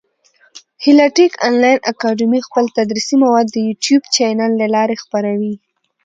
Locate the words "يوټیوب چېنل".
3.67-4.51